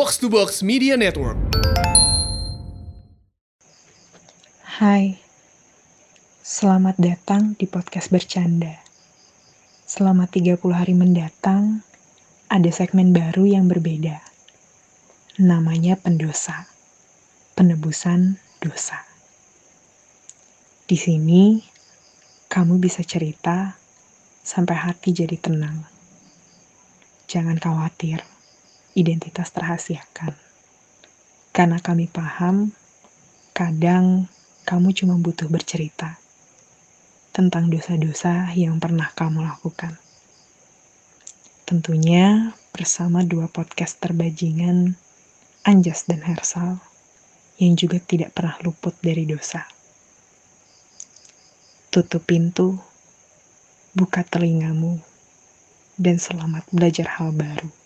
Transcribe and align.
Box 0.00 0.16
to 0.16 0.32
Box 0.32 0.64
Media 0.64 0.96
Network. 0.96 1.36
Hai, 4.80 5.20
selamat 6.40 6.96
datang 6.96 7.52
di 7.60 7.68
podcast 7.68 8.08
bercanda. 8.08 8.80
Selama 9.84 10.24
30 10.24 10.56
hari 10.72 10.96
mendatang, 10.96 11.84
ada 12.48 12.72
segmen 12.72 13.12
baru 13.12 13.44
yang 13.44 13.68
berbeda. 13.68 14.24
Namanya 15.36 16.00
pendosa, 16.00 16.64
penebusan 17.52 18.40
dosa. 18.64 19.04
Di 20.88 20.96
sini, 20.96 21.60
kamu 22.48 22.80
bisa 22.80 23.04
cerita 23.04 23.76
sampai 24.40 24.80
hati 24.80 25.12
jadi 25.12 25.36
tenang. 25.36 25.84
Jangan 27.28 27.60
khawatir, 27.60 28.29
identitas 28.94 29.54
terhasiakan. 29.54 30.34
Karena 31.50 31.78
kami 31.82 32.06
paham, 32.06 32.70
kadang 33.50 34.30
kamu 34.66 34.94
cuma 34.94 35.18
butuh 35.18 35.50
bercerita 35.50 36.20
tentang 37.30 37.70
dosa-dosa 37.70 38.50
yang 38.54 38.78
pernah 38.82 39.10
kamu 39.14 39.46
lakukan. 39.46 39.98
Tentunya 41.66 42.54
bersama 42.74 43.22
dua 43.22 43.46
podcast 43.46 44.02
terbajingan, 44.02 44.98
Anjas 45.62 46.06
dan 46.10 46.22
Hersal, 46.26 46.82
yang 47.62 47.78
juga 47.78 48.02
tidak 48.02 48.34
pernah 48.34 48.58
luput 48.66 48.94
dari 48.98 49.26
dosa. 49.26 49.66
Tutup 51.90 52.22
pintu, 52.26 52.78
buka 53.94 54.22
telingamu, 54.26 54.98
dan 55.98 56.18
selamat 56.18 56.66
belajar 56.74 57.18
hal 57.18 57.34
baru. 57.34 57.79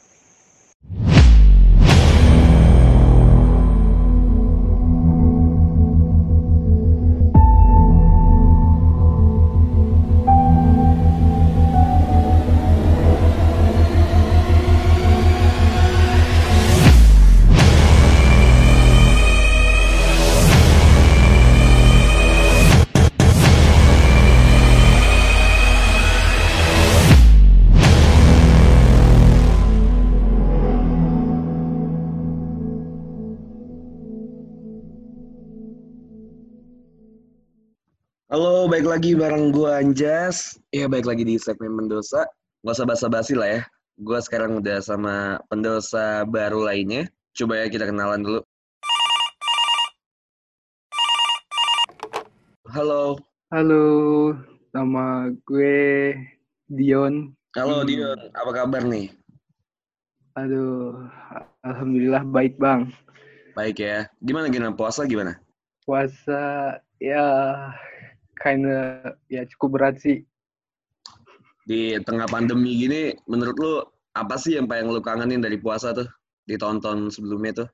Halo, 38.85 39.01
baik 39.01 39.01
lagi 39.01 39.13
bareng 39.17 39.45
gue 39.49 39.71
Anjas. 39.73 40.61
Ya, 40.69 40.85
baik 40.85 41.09
lagi 41.09 41.25
di 41.25 41.41
segmen 41.41 41.73
Mendosa. 41.73 42.29
Gak 42.69 42.77
usah 42.77 42.85
basa-basi 42.85 43.33
lah 43.33 43.49
ya. 43.49 43.61
Gue 43.97 44.21
sekarang 44.21 44.61
udah 44.61 44.77
sama 44.85 45.41
pendosa 45.49 46.29
baru 46.29 46.69
lainnya. 46.69 47.09
Coba 47.33 47.65
ya 47.65 47.73
kita 47.73 47.89
kenalan 47.89 48.21
dulu. 48.21 48.41
Halo. 52.77 53.17
Halo, 53.49 53.87
nama 54.77 55.33
gue 55.49 56.13
Dion. 56.69 57.33
Halo 57.57 57.81
Hmm. 57.81 57.89
Dion, 57.89 58.21
apa 58.37 58.51
kabar 58.53 58.85
nih? 58.85 59.09
Aduh, 60.37 61.09
alhamdulillah 61.65 62.21
baik 62.29 62.61
bang. 62.61 62.93
Baik 63.57 63.81
ya. 63.81 64.13
Gimana 64.21 64.53
gimana 64.53 64.77
puasa 64.77 65.09
gimana? 65.09 65.41
Puasa 65.89 66.77
ya 67.01 67.25
kinda 68.39 69.15
ya 69.31 69.47
cukup 69.55 69.79
berat 69.79 69.97
sih. 70.03 70.23
Di 71.65 71.97
tengah 72.05 72.29
pandemi 72.29 72.77
gini, 72.77 73.17
menurut 73.25 73.57
lu 73.57 73.75
apa 74.15 74.37
sih 74.37 74.61
yang 74.61 74.69
paling 74.69 74.93
lu 74.93 75.01
kangenin 75.01 75.41
dari 75.41 75.57
puasa 75.57 75.97
tuh? 75.97 76.07
Ditonton 76.45 77.09
sebelumnya 77.09 77.65
tuh? 77.65 77.69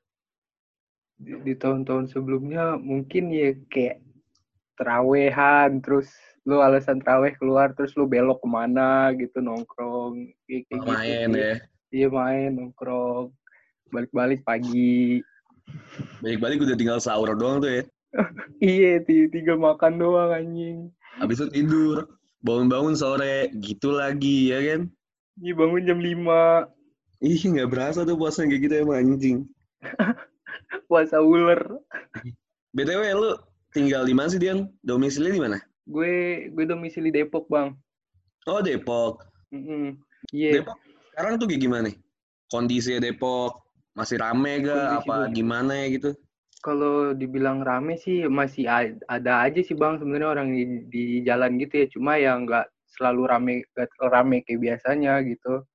Di, 1.19 1.37
di 1.43 1.53
tahun-tahun 1.53 2.09
sebelumnya 2.09 2.79
mungkin 2.79 3.29
ya 3.29 3.51
kayak 3.67 3.99
terawehan, 4.79 5.83
terus 5.83 6.09
lu 6.47 6.57
alasan 6.63 7.03
teraweh 7.03 7.35
keluar, 7.37 7.75
terus 7.77 7.93
lu 7.93 8.09
belok 8.09 8.41
ke 8.41 8.49
mana 8.49 9.13
gitu 9.13 9.37
nongkrong, 9.43 10.33
kayak, 10.49 10.65
kayak 10.65 10.81
gitu 10.81 10.89
Main 10.89 11.29
sih. 11.29 11.43
ya. 11.43 11.55
Iya 11.91 12.07
main 12.09 12.49
nongkrong, 12.57 13.29
balik-balik 13.91 14.41
pagi. 14.47 15.21
Balik-balik 16.23 16.63
udah 16.63 16.77
tinggal 16.79 16.97
sahur 17.03 17.35
doang 17.37 17.61
tuh 17.61 17.69
ya. 17.69 17.83
Iya, 18.59 19.01
ti- 19.03 19.31
tinggal 19.31 19.57
makan 19.57 19.97
doang 19.97 20.31
anjing. 20.35 20.91
Habis 21.17 21.41
itu 21.41 21.47
tidur. 21.63 22.07
Bangun-bangun 22.41 22.97
sore, 22.97 23.53
gitu 23.61 23.93
lagi 23.93 24.49
ya 24.49 24.59
kan? 24.65 24.89
Iya 25.37 25.53
bangun 25.53 25.85
jam 25.85 25.99
5. 26.01 26.65
Ih, 27.21 27.37
nggak 27.37 27.69
berasa 27.69 28.01
tuh 28.01 28.17
puasa 28.17 28.43
kayak 28.49 28.61
gitu 28.65 28.73
emang 28.81 28.97
anjing. 28.97 29.37
puasa 30.89 31.21
ular. 31.21 31.61
BTW, 32.73 33.01
lu 33.13 33.31
tinggal 33.71 34.03
di 34.09 34.13
mana 34.17 34.33
sih, 34.33 34.41
Dian? 34.41 34.73
Domisili 34.81 35.29
di 35.29 35.41
mana? 35.41 35.61
Gue 35.85 36.47
gue 36.49 36.65
domisili 36.65 37.13
Depok, 37.13 37.45
Bang. 37.45 37.77
Oh, 38.49 38.59
Depok. 38.59 39.21
Mm-mm. 39.53 40.01
Iya. 40.33 40.65
Depok 40.65 40.81
sekarang 41.11 41.37
tuh 41.37 41.45
kayak 41.45 41.61
gimana 41.61 41.83
nih? 41.91 41.95
Kondisinya 42.49 42.99
Depok 43.03 43.61
masih 43.93 44.17
rame 44.17 44.65
gak? 44.65 44.73
Kondisi 44.73 45.09
Apa 45.11 45.15
gimana 45.29 45.73
ya 45.77 45.87
gitu? 45.93 46.11
Kalau 46.61 47.17
dibilang 47.17 47.65
rame 47.65 47.97
sih 47.97 48.29
masih 48.29 48.69
ada 49.09 49.33
aja 49.41 49.59
sih, 49.65 49.73
Bang, 49.73 49.97
sebenarnya 49.97 50.29
orang 50.29 50.47
di, 50.53 50.63
di 50.87 51.03
jalan 51.25 51.57
gitu 51.57 51.73
ya. 51.81 51.87
Cuma 51.89 52.21
yang 52.21 52.45
nggak 52.45 52.69
selalu 52.85 53.21
rame 53.25 53.53
terlalu 53.73 54.09
rame 54.13 54.37
kayak 54.45 54.61
biasanya 54.61 55.19
gitu. 55.25 55.65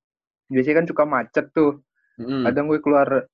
Biasanya 0.47 0.77
kan 0.79 0.87
suka 0.87 1.05
macet 1.05 1.47
tuh. 1.51 1.83
Mm-mm. 2.23 2.47
Kadang 2.47 2.71
gue 2.71 2.81
keluar 2.81 3.27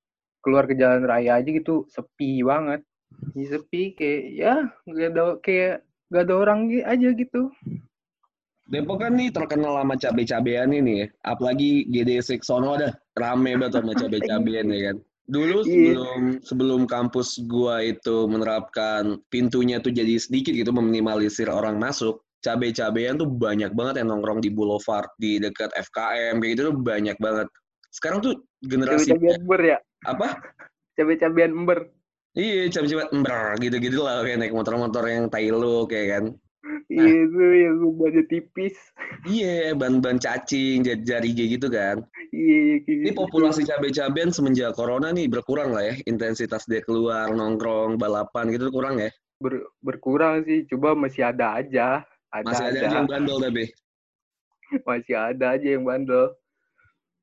keluar 0.43 0.65
ke 0.67 0.75
jalan 0.75 1.07
raya 1.07 1.39
aja 1.39 1.51
gitu 1.53 1.87
sepi 1.93 2.43
banget. 2.43 2.83
Ya, 3.37 3.45
sepi 3.53 3.93
kayak 3.95 4.23
ya 4.33 4.55
nggak 4.89 5.09
ada 5.13 5.25
kayak 5.45 5.75
nggak 6.09 6.25
ada 6.25 6.35
orang 6.35 6.61
aja 6.83 7.09
gitu. 7.13 7.53
Depok 8.73 9.05
kan 9.05 9.13
nih 9.13 9.29
terkenal 9.29 9.77
sama 9.77 9.95
cabe-cabean 10.01 10.73
ini 10.73 11.05
ya. 11.05 11.07
Apalagi 11.29 11.85
GD6 11.93 12.41
sono 12.41 12.81
dah 12.81 12.95
rame 13.13 13.59
banget 13.61 13.77
sama 13.77 13.93
cabe-cabean 14.01 14.73
ya 14.73 14.81
kan. 14.91 14.97
Dulu 15.33 15.65
Iya. 15.65 15.97
sebelum 15.97 16.21
sebelum 16.45 16.81
kampus 16.85 17.41
gua 17.49 17.81
itu 17.81 18.29
menerapkan 18.29 19.17
pintunya 19.33 19.81
tuh 19.81 19.89
jadi 19.89 20.21
sedikit 20.21 20.53
gitu 20.53 20.77
meminimalisir 20.77 21.49
orang 21.49 21.81
masuk, 21.81 22.21
cabe-cabean 22.45 23.17
tuh 23.17 23.25
banyak 23.25 23.73
banget 23.73 24.05
yang 24.05 24.13
nongkrong 24.13 24.45
di 24.45 24.53
boulevard, 24.53 25.09
di 25.17 25.41
dekat 25.41 25.73
FKM 25.73 26.37
kayak 26.37 26.53
gitu 26.53 26.63
tuh 26.69 26.77
banyak 26.77 27.17
banget. 27.17 27.49
Sekarang 27.89 28.21
tuh 28.21 28.45
generasi 28.61 29.17
Cabe-cabean 29.17 29.41
ember 29.41 29.61
ya. 29.65 29.79
apa? 30.05 30.29
Cabe-cabean 31.01 31.53
ember. 31.57 31.79
Iya, 32.33 32.69
cabe-cabe 32.73 33.05
ember 33.13 33.57
gitu-gitu 33.61 34.01
lah 34.05 34.25
kayak 34.25 34.41
naik 34.41 34.53
motor-motor 34.57 35.05
yang 35.09 35.29
tai 35.33 35.49
lu 35.49 35.89
kayak 35.89 36.09
kan. 36.13 36.25
Iya 36.87 37.27
itu 37.27 37.43
yang 37.43 37.77
banyak 37.99 38.27
tipis. 38.31 38.77
Iya, 39.27 39.75
ban-ban 39.75 40.23
cacing, 40.23 40.87
jari 40.87 41.35
gitu 41.35 41.67
kan. 41.67 42.07
Iya, 42.31 42.87
kayak 42.87 42.99
Ini 43.03 43.11
gitu. 43.11 43.19
populasi 43.19 43.67
cabe-cabean 43.67 44.31
semenjak 44.31 44.79
corona 44.79 45.11
nih 45.11 45.27
berkurang 45.27 45.75
lah 45.75 45.91
ya. 45.91 45.95
Intensitas 46.07 46.63
dia 46.71 46.79
keluar, 46.87 47.35
nongkrong, 47.35 47.99
balapan 47.99 48.55
gitu 48.55 48.71
kurang 48.71 49.03
ya. 49.03 49.11
Ber- 49.43 49.67
berkurang 49.83 50.47
sih, 50.47 50.63
coba 50.71 50.95
masih 50.95 51.27
ada 51.27 51.59
aja. 51.59 52.07
Ada 52.31 52.47
Masih 52.47 52.65
ada 52.65 52.79
aja. 52.79 52.87
aja 52.87 52.97
yang 53.03 53.09
bandel 53.11 53.37
tapi. 53.43 53.65
Masih 54.87 55.15
ada 55.19 55.47
aja 55.59 55.69
yang 55.69 55.85
bandel. 55.85 56.25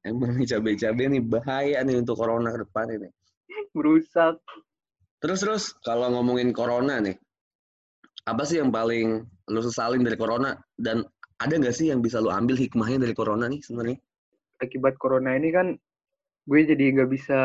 Emang 0.03 0.35
nih 0.35 0.47
cabe-cabe 0.47 1.03
nih 1.11 1.23
bahaya 1.23 1.79
nih 1.83 1.95
untuk 1.99 2.19
corona 2.19 2.51
ke 2.55 2.59
depan 2.67 2.87
ini. 2.91 3.09
Merusak. 3.71 4.39
Terus 5.19 5.39
terus 5.43 5.63
kalau 5.83 6.07
ngomongin 6.15 6.55
corona 6.55 7.03
nih, 7.03 7.19
apa 8.23 8.43
sih 8.47 8.63
yang 8.63 8.71
paling 8.71 9.27
lu 9.49 9.61
sesalin 9.65 10.05
dari 10.05 10.15
corona 10.15 10.55
dan 10.77 11.03
ada 11.41 11.53
nggak 11.55 11.75
sih 11.75 11.89
yang 11.89 11.99
bisa 12.05 12.21
lu 12.21 12.29
ambil 12.29 12.55
hikmahnya 12.55 13.03
dari 13.03 13.13
corona 13.17 13.49
nih 13.49 13.59
sebenarnya? 13.65 13.97
Akibat 14.59 14.95
corona 14.99 15.33
ini 15.33 15.49
kan 15.49 15.75
gue 16.49 16.61
jadi 16.65 16.85
nggak 16.97 17.09
bisa 17.13 17.39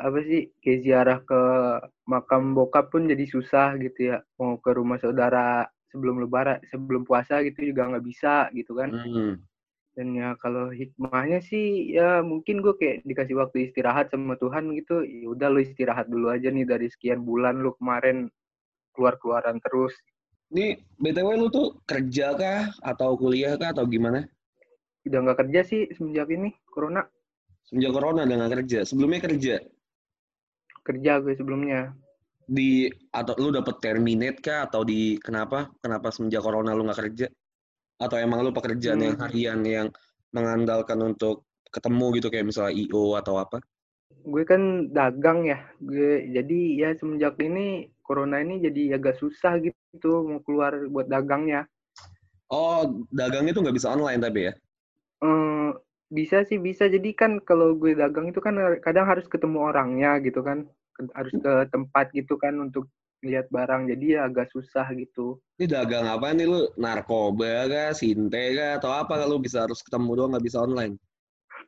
apa 0.00 0.18
sih 0.24 0.48
kayak 0.64 0.80
ziarah 0.80 1.18
ke 1.20 1.40
makam 2.08 2.56
bokap 2.56 2.88
pun 2.88 3.04
jadi 3.04 3.28
susah 3.28 3.76
gitu 3.76 4.16
ya 4.16 4.24
mau 4.40 4.56
ke 4.56 4.72
rumah 4.72 4.96
saudara 4.96 5.68
sebelum 5.92 6.24
lebaran 6.24 6.64
sebelum 6.72 7.04
puasa 7.04 7.44
gitu 7.44 7.68
juga 7.68 7.92
nggak 7.92 8.06
bisa 8.06 8.48
gitu 8.56 8.72
kan 8.80 8.96
Hmm. 8.96 9.44
dan 9.92 10.08
ya 10.16 10.28
kalau 10.40 10.72
hikmahnya 10.72 11.44
sih 11.44 11.92
ya 11.92 12.24
mungkin 12.24 12.64
gue 12.64 12.76
kayak 12.80 13.04
dikasih 13.04 13.36
waktu 13.36 13.68
istirahat 13.68 14.08
sama 14.08 14.40
Tuhan 14.40 14.72
gitu 14.72 15.04
ya 15.04 15.28
udah 15.36 15.48
lu 15.52 15.60
istirahat 15.60 16.08
dulu 16.08 16.32
aja 16.32 16.48
nih 16.48 16.64
dari 16.64 16.88
sekian 16.88 17.28
bulan 17.28 17.60
lu 17.60 17.76
kemarin 17.76 18.32
keluar 18.96 19.20
keluaran 19.20 19.60
terus 19.60 19.92
Ini 20.52 20.66
BTW 21.02 21.28
lu 21.42 21.48
tuh 21.50 21.66
kerja 21.90 22.26
kah 22.38 22.60
atau 22.78 23.18
kuliah 23.18 23.58
kah 23.58 23.74
atau 23.74 23.84
gimana? 23.86 24.20
udah 25.06 25.18
nggak 25.22 25.38
kerja 25.46 25.60
sih 25.62 25.82
semenjak 25.94 26.28
ini 26.34 26.50
corona 26.66 27.06
Semenjak 27.66 27.92
corona 27.94 28.20
udah 28.26 28.36
nggak 28.38 28.52
kerja. 28.62 28.78
Sebelumnya 28.86 29.20
kerja. 29.26 29.54
kerja 30.86 31.18
gue 31.18 31.34
sebelumnya. 31.34 31.98
Di 32.46 32.86
atau 33.10 33.34
lu 33.42 33.50
dapet 33.50 33.82
terminate 33.82 34.38
kah 34.38 34.70
atau 34.70 34.86
di 34.86 35.18
kenapa? 35.18 35.66
Kenapa 35.82 36.14
semenjak 36.14 36.42
corona 36.46 36.70
lu 36.78 36.86
nggak 36.86 37.00
kerja? 37.02 37.26
Atau 37.98 38.16
emang 38.22 38.46
lu 38.46 38.54
pekerjaan 38.54 39.02
yang 39.02 39.16
Hmm. 39.18 39.22
harian 39.26 39.60
yang 39.66 39.88
mengandalkan 40.30 40.98
untuk 41.02 41.42
ketemu 41.74 42.06
gitu 42.22 42.28
kayak 42.30 42.46
misalnya 42.46 42.72
IO 42.86 43.18
atau 43.18 43.34
apa? 43.42 43.58
Gue 44.22 44.42
kan 44.46 44.62
dagang 44.94 45.42
ya. 45.50 45.58
Gue 45.82 46.30
jadi 46.30 46.60
ya 46.80 46.88
semenjak 46.94 47.34
ini 47.42 47.90
corona 48.06 48.38
ini 48.38 48.62
jadi 48.62 48.96
agak 48.96 49.18
susah 49.18 49.58
gitu 49.58 50.24
mau 50.24 50.40
keluar 50.46 50.86
buat 50.86 51.10
dagangnya. 51.10 51.66
Oh, 52.46 53.02
dagangnya 53.10 53.50
tuh 53.50 53.66
nggak 53.66 53.76
bisa 53.76 53.90
online 53.90 54.22
tapi 54.22 54.40
ya? 54.46 54.52
Eh, 55.26 55.70
bisa 56.14 56.46
sih 56.46 56.62
bisa. 56.62 56.86
Jadi 56.86 57.10
kan 57.12 57.42
kalau 57.42 57.74
gue 57.74 57.98
dagang 57.98 58.30
itu 58.30 58.38
kan 58.38 58.54
kadang 58.78 59.10
harus 59.10 59.26
ketemu 59.26 59.66
orangnya 59.66 60.22
gitu 60.22 60.46
kan. 60.46 60.70
Harus 61.12 61.34
ke 61.34 61.52
tempat 61.74 62.14
gitu 62.14 62.38
kan 62.38 62.54
untuk 62.62 62.86
lihat 63.26 63.50
barang. 63.50 63.90
Jadi 63.90 64.14
ya 64.14 64.30
agak 64.30 64.54
susah 64.54 64.86
gitu. 64.94 65.42
Ini 65.58 65.66
dagang 65.66 66.06
apa 66.06 66.30
nih 66.30 66.46
lu? 66.46 66.70
Narkoba 66.78 67.66
kah? 67.66 67.90
Sinte 67.90 68.54
kah? 68.54 68.78
Atau 68.78 68.94
apa 68.94 69.18
kalau 69.18 69.42
bisa 69.42 69.66
harus 69.66 69.82
ketemu 69.82 70.10
doang 70.14 70.30
nggak 70.36 70.46
bisa 70.46 70.62
online? 70.62 70.94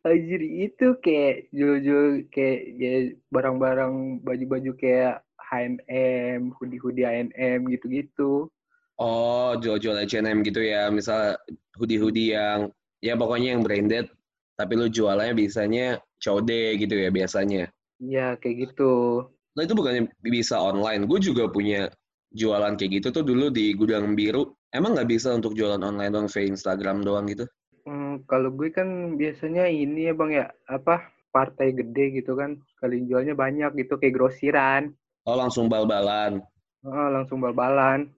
Anjir 0.06 0.38
itu 0.38 0.94
kayak 1.02 1.50
jual-jual 1.50 2.30
kayak 2.30 2.60
ya 2.78 2.92
barang-barang 3.34 4.22
baju-baju 4.22 4.72
kayak 4.78 5.26
H&M, 5.38 6.52
hoodie-hoodie 6.58 7.06
H&M 7.06 7.70
gitu-gitu. 7.70 8.50
Oh, 8.98 9.54
jual-jual 9.56 9.94
H&M 10.04 10.42
gitu 10.42 10.60
ya. 10.60 10.90
Misal 10.90 11.38
hoodie-hoodie 11.78 12.34
yang 12.34 12.74
ya 12.98 13.14
pokoknya 13.14 13.54
yang 13.54 13.62
branded 13.62 14.10
tapi 14.58 14.74
lu 14.74 14.90
jualannya 14.90 15.38
biasanya 15.38 16.02
code 16.18 16.60
gitu 16.82 16.94
ya 16.98 17.14
biasanya. 17.14 17.70
Ya 18.02 18.34
kayak 18.34 18.70
gitu. 18.70 19.22
Nah 19.54 19.62
itu 19.62 19.74
bukannya 19.78 20.10
bisa 20.18 20.58
online. 20.58 21.06
Gue 21.06 21.22
juga 21.22 21.46
punya 21.46 21.86
jualan 22.34 22.74
kayak 22.74 22.98
gitu 22.98 23.08
tuh 23.14 23.22
dulu 23.22 23.54
di 23.54 23.70
gudang 23.78 24.18
biru. 24.18 24.50
Emang 24.74 24.98
nggak 24.98 25.08
bisa 25.08 25.30
untuk 25.32 25.54
jualan 25.54 25.78
online 25.78 26.10
dong 26.10 26.26
via 26.26 26.44
Instagram 26.50 27.06
doang 27.06 27.30
gitu? 27.30 27.46
Hmm, 27.86 28.20
kalau 28.26 28.52
gue 28.52 28.68
kan 28.74 29.14
biasanya 29.16 29.70
ini 29.70 30.10
ya 30.10 30.12
bang 30.12 30.30
ya 30.44 30.46
apa 30.68 31.08
partai 31.32 31.72
gede 31.72 32.20
gitu 32.20 32.36
kan 32.36 32.60
sekali 32.76 33.06
jualnya 33.06 33.32
banyak 33.32 33.78
gitu 33.78 33.96
kayak 33.96 34.12
grosiran 34.18 34.92
Oh 35.28 35.36
langsung 35.36 35.68
bal-balan. 35.68 36.40
Ah, 36.88 37.12
langsung 37.12 37.44
bal-balan 37.44 38.08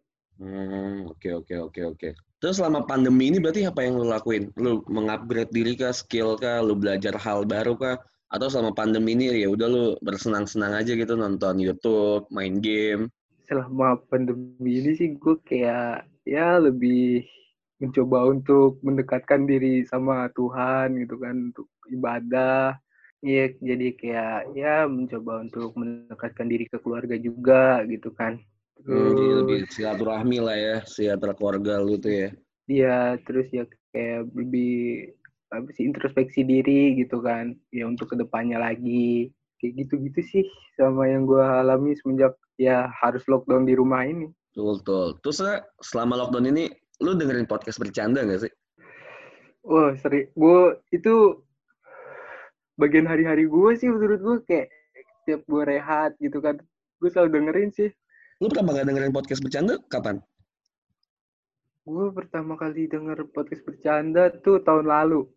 Hmm, 0.40 1.04
oke 1.04 1.28
oke 1.44 1.54
oke 1.68 1.80
oke. 1.92 2.08
Terus 2.40 2.56
selama 2.56 2.88
pandemi 2.88 3.28
ini 3.28 3.36
berarti 3.36 3.68
apa 3.68 3.84
yang 3.84 4.00
lu 4.00 4.08
lakuin? 4.08 4.48
Lu 4.56 4.80
mengupgrade 4.88 5.52
diri 5.52 5.76
kah, 5.76 5.92
skill 5.92 6.40
kah, 6.40 6.64
lu 6.64 6.72
belajar 6.72 7.12
hal 7.20 7.44
baru 7.44 7.76
kah? 7.76 8.00
Atau 8.32 8.48
selama 8.48 8.72
pandemi 8.72 9.12
ini 9.12 9.44
ya 9.44 9.52
udah 9.52 9.68
lu 9.68 9.84
bersenang-senang 10.00 10.72
aja 10.72 10.96
gitu 10.96 11.12
nonton 11.12 11.60
YouTube, 11.60 12.24
main 12.32 12.56
game. 12.64 13.12
selama 13.50 13.98
pandemi 14.06 14.78
ini 14.78 14.94
sih 14.94 15.18
gue 15.18 15.42
kayak 15.42 16.06
ya 16.22 16.62
lebih 16.62 17.26
mencoba 17.82 18.30
untuk 18.30 18.78
mendekatkan 18.86 19.42
diri 19.50 19.82
sama 19.82 20.30
Tuhan 20.38 20.94
gitu 21.02 21.18
kan 21.18 21.50
untuk 21.50 21.66
ibadah 21.90 22.78
Iya, 23.20 23.52
jadi 23.60 23.86
kayak 24.00 24.56
ya 24.56 24.88
mencoba 24.88 25.44
untuk 25.44 25.76
mendekatkan 25.76 26.48
diri 26.48 26.64
ke 26.72 26.80
keluarga 26.80 27.20
juga 27.20 27.84
gitu 27.84 28.16
kan. 28.16 28.40
Hmm, 28.80 29.12
jadi 29.12 29.24
lebih 29.44 29.58
Terus 29.68 29.72
silaturahmi 29.76 30.38
lah 30.40 30.56
ya, 30.56 30.76
silaturahmi 30.88 31.36
keluarga 31.36 31.84
lu 31.84 32.00
tuh 32.00 32.12
ya. 32.16 32.28
ya 32.64 32.98
terus 33.28 33.44
ya 33.52 33.68
kayak 33.92 34.24
lebih 34.32 35.12
apa 35.52 35.68
sih 35.76 35.84
introspeksi 35.84 36.48
diri 36.48 36.96
gitu 36.96 37.20
kan. 37.20 37.52
Ya 37.76 37.84
untuk 37.84 38.08
ke 38.08 38.16
depannya 38.16 38.56
lagi 38.56 39.28
kayak 39.60 39.84
gitu-gitu 39.84 40.20
sih 40.24 40.44
sama 40.80 41.04
yang 41.04 41.28
gue 41.28 41.44
alami 41.44 41.92
semenjak 42.00 42.32
ya 42.56 42.88
harus 43.04 43.20
lockdown 43.28 43.68
di 43.68 43.76
rumah 43.76 44.08
ini. 44.08 44.32
Betul, 44.56 44.80
betul. 44.80 45.06
Terus 45.20 45.38
selama 45.84 46.24
lockdown 46.24 46.48
ini, 46.48 46.72
lu 47.04 47.12
dengerin 47.20 47.44
podcast 47.44 47.76
bercanda 47.76 48.24
gak 48.24 48.48
sih? 48.48 48.52
Wah, 49.68 49.92
seri. 50.00 50.32
Gue 50.32 50.80
itu 50.88 51.44
bagian 52.80 53.04
hari-hari 53.04 53.44
gue 53.44 53.70
sih 53.76 53.92
menurut 53.92 54.20
gue 54.24 54.36
kayak 54.48 54.72
tiap 55.28 55.44
gue 55.44 55.62
rehat 55.68 56.16
gitu 56.16 56.40
kan. 56.40 56.56
Gue 56.96 57.08
selalu 57.12 57.36
dengerin 57.36 57.70
sih. 57.76 57.92
Lu 58.40 58.48
pertama 58.48 58.72
kali 58.72 58.88
dengerin 58.88 59.12
podcast 59.12 59.44
bercanda 59.44 59.76
kapan? 59.92 60.16
Gue 61.84 62.08
pertama 62.12 62.56
kali 62.56 62.88
denger 62.88 63.28
podcast 63.36 63.60
bercanda 63.68 64.32
tuh 64.40 64.64
tahun 64.64 64.88
lalu. 64.88 65.28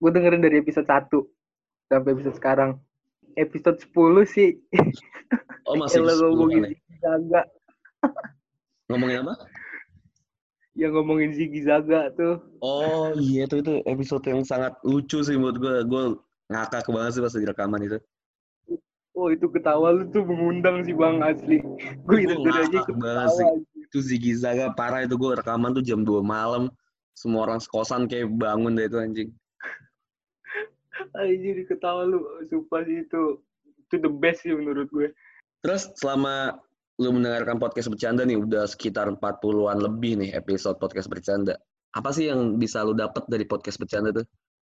Gue 0.00 0.10
dengerin 0.12 0.44
dari 0.44 0.60
episode 0.60 0.84
1 0.84 1.08
sampai 1.88 2.10
episode 2.12 2.36
sekarang. 2.36 2.70
Episode 3.40 3.80
10 3.80 4.28
sih. 4.28 4.50
Oh 5.70 5.78
masih 5.78 6.02
10 6.08 6.34
ngomongin 6.34 6.66
ya? 6.66 6.70
Zaga. 6.98 7.42
Ngomongin 8.90 9.22
apa? 9.22 9.34
Yang 10.74 10.90
ngomongin 10.98 11.30
Ziggy 11.30 11.62
Zaga 11.62 12.10
tuh. 12.18 12.42
Oh 12.58 13.14
iya 13.14 13.46
tuh 13.46 13.62
itu 13.62 13.78
episode 13.86 14.26
yang 14.26 14.42
sangat 14.42 14.74
lucu 14.82 15.22
sih 15.22 15.38
menurut 15.38 15.62
gue. 15.62 15.76
Gue 15.86 16.04
ngakak 16.50 16.84
banget 16.90 17.10
sih 17.16 17.22
pas 17.22 17.32
di 17.32 17.46
rekaman 17.46 17.80
itu. 17.86 17.98
Oh 19.14 19.28
itu 19.30 19.46
ketawa 19.50 19.90
lu 19.94 20.06
tuh 20.10 20.22
mengundang 20.22 20.86
sih 20.86 20.94
bang 20.94 21.22
asli. 21.22 21.58
Gue 22.06 22.24
Itu 22.26 22.46
aja 22.46 22.80
ketawa. 22.86 23.26
sih. 23.30 23.46
Itu 23.90 23.98
Ziggy 24.02 24.38
Zaga 24.38 24.70
parah 24.74 25.02
itu 25.02 25.18
gue 25.18 25.34
rekaman 25.34 25.74
tuh 25.74 25.82
jam 25.82 26.06
2 26.06 26.22
malam. 26.22 26.70
Semua 27.18 27.44
orang 27.46 27.60
sekosan 27.60 28.06
kayak 28.06 28.30
bangun 28.38 28.78
deh 28.78 28.86
itu 28.86 28.96
anjing. 28.96 29.30
Anjir 31.18 31.66
ketawa 31.66 32.06
lu. 32.06 32.22
Sumpah 32.48 32.86
sih 32.86 33.02
itu. 33.02 33.42
Itu 33.90 33.96
the 33.98 34.10
best 34.10 34.46
sih 34.46 34.54
menurut 34.54 34.86
gue. 34.94 35.10
Terus 35.66 35.90
selama 35.98 36.56
lu 37.02 37.10
mendengarkan 37.12 37.58
podcast 37.58 37.90
bercanda 37.90 38.22
nih 38.22 38.38
udah 38.38 38.64
sekitar 38.68 39.10
40-an 39.10 39.78
lebih 39.80 40.22
nih 40.22 40.30
episode 40.38 40.78
podcast 40.78 41.10
bercanda. 41.10 41.58
Apa 41.98 42.14
sih 42.14 42.30
yang 42.30 42.56
bisa 42.56 42.86
lu 42.86 42.94
dapet 42.94 43.26
dari 43.26 43.42
podcast 43.42 43.76
bercanda 43.82 44.14
tuh? 44.14 44.24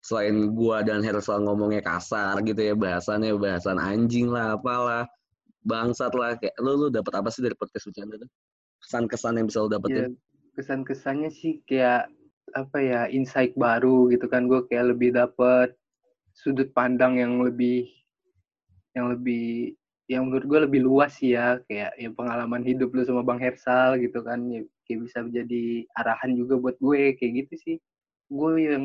Selain 0.02 0.50
gua 0.50 0.82
dan 0.82 1.00
Hersal 1.00 1.46
ngomongnya 1.46 1.80
kasar 1.80 2.42
gitu 2.42 2.58
ya 2.58 2.74
bahasannya 2.74 3.38
bahasan 3.38 3.78
anjing 3.78 4.28
lah 4.34 4.58
apalah 4.58 5.06
bangsat 5.62 6.10
lah 6.18 6.34
kayak 6.34 6.58
lu 6.58 6.74
lu 6.74 6.86
dapet 6.90 7.14
apa 7.14 7.30
sih 7.30 7.38
dari 7.38 7.54
podcast 7.54 7.86
bercanda 7.86 8.18
tuh? 8.18 8.30
Kesan-kesan 8.82 9.38
yang 9.38 9.46
bisa 9.46 9.62
Ya, 9.62 9.70
dapetin? 9.78 10.18
kesan-kesannya 10.58 11.30
sih 11.30 11.62
kayak 11.64 12.10
apa 12.52 12.78
ya 12.82 13.00
insight 13.08 13.54
baru 13.56 14.10
gitu 14.12 14.26
kan 14.28 14.50
gue 14.50 14.66
kayak 14.68 14.92
lebih 14.92 15.14
dapet 15.16 15.72
sudut 16.36 16.68
pandang 16.76 17.16
yang 17.16 17.40
lebih 17.40 17.88
yang 18.92 19.08
lebih 19.14 19.72
yang 20.10 20.28
menurut 20.28 20.44
gue 20.44 20.58
lebih 20.68 20.80
luas 20.84 21.16
sih 21.16 21.32
ya 21.38 21.62
kayak 21.64 21.96
ya 21.96 22.10
pengalaman 22.12 22.60
hidup 22.60 22.92
lu 22.92 23.00
sama 23.06 23.24
Bang 23.24 23.40
Hersal 23.40 23.96
gitu 24.02 24.20
kan 24.20 24.44
ya, 24.50 24.60
kayak 24.84 25.08
bisa 25.08 25.24
menjadi 25.24 25.86
arahan 25.96 26.36
juga 26.36 26.60
buat 26.60 26.76
gue 26.82 27.16
kayak 27.16 27.32
gitu 27.46 27.54
sih 27.56 27.76
gue 28.28 28.52
yang 28.60 28.84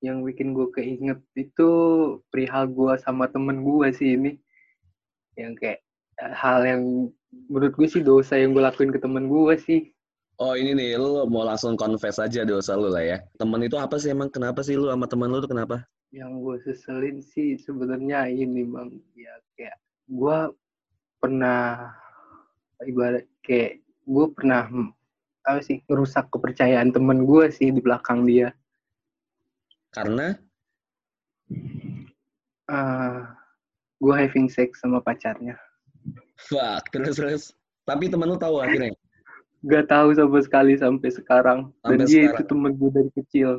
yang 0.00 0.24
bikin 0.24 0.56
gue 0.56 0.68
keinget 0.72 1.20
itu 1.36 1.70
perihal 2.32 2.68
gue 2.68 2.96
sama 3.00 3.28
temen 3.28 3.60
gue 3.64 3.88
sih 3.92 4.16
ini. 4.16 4.32
Yang 5.36 5.52
kayak 5.60 5.80
eh, 6.24 6.34
hal 6.34 6.60
yang 6.64 6.82
menurut 7.48 7.72
gue 7.76 7.88
sih 7.88 8.02
dosa 8.04 8.40
yang 8.40 8.56
gue 8.56 8.64
lakuin 8.64 8.92
ke 8.92 9.00
temen 9.00 9.28
gue 9.28 9.54
sih. 9.60 9.92
Oh 10.40 10.56
ini 10.56 10.72
nih 10.72 10.96
lu 10.96 11.28
mau 11.28 11.44
langsung 11.44 11.76
confess 11.76 12.16
aja 12.16 12.48
dosa 12.48 12.72
lu 12.72 12.88
lah 12.88 13.04
ya. 13.04 13.18
Temen 13.36 13.60
itu 13.60 13.76
apa 13.76 14.00
sih 14.00 14.08
emang? 14.08 14.32
Kenapa 14.32 14.64
sih 14.64 14.76
lu 14.76 14.88
sama 14.88 15.04
temen 15.04 15.28
lu 15.28 15.44
tuh 15.44 15.52
kenapa? 15.52 15.84
yang 16.10 16.42
gue 16.42 16.58
seselin 16.66 17.22
sih 17.22 17.54
sebenarnya 17.58 18.26
ini 18.26 18.66
bang. 18.66 18.90
Ya 19.14 19.34
kayak 19.54 19.78
gue 20.10 20.38
pernah 21.22 21.94
ibarat 22.82 23.26
kayak 23.46 23.78
gue 24.10 24.26
pernah 24.34 24.66
hmm, 24.66 24.90
apa 25.46 25.60
sih 25.62 25.78
merusak 25.86 26.26
kepercayaan 26.34 26.90
temen 26.90 27.24
gue 27.24 27.46
sih 27.54 27.70
di 27.70 27.78
belakang 27.78 28.26
dia 28.26 28.50
Karena 29.90 30.34
Ah, 32.70 33.34
gue 33.98 34.14
having 34.14 34.46
sex 34.46 34.78
sama 34.78 35.02
pacarnya 35.02 35.58
fuck 36.38 36.88
terus 36.94 37.18
terus. 37.18 37.42
Tapi 37.84 38.06
temen 38.08 38.30
lu 38.30 38.38
tahu 38.38 38.62
akhirnya. 38.62 38.94
gak 39.60 39.90
tahu 39.90 40.14
sama 40.16 40.40
sekali 40.40 40.72
sampai 40.78 41.10
sekarang 41.12 41.58
dan 41.84 42.00
Sampai 42.00 42.06
dia 42.08 42.22
sekarang. 42.24 42.32
itu 42.32 42.42
temen 42.48 42.72
gue 42.78 42.90
dari 42.90 43.10
kecil 43.12 43.50